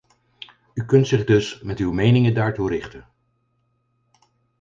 U 0.73 0.85
kunt 0.85 1.07
zich 1.07 1.23
dus 1.25 1.61
met 1.61 1.79
uw 1.79 1.91
meningen 1.91 2.33
daartoe 2.33 2.69
richten. 2.69 3.07